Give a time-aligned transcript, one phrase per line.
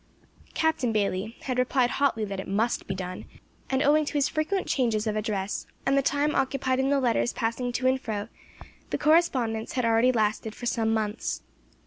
[0.55, 3.25] Captain Bayley had replied hotly that it must be done,
[3.69, 7.33] and, owing to his frequent changes of address, and the time occupied in the letters
[7.33, 8.27] passing to and fro,
[8.89, 11.43] the correspondence had already lasted for some months.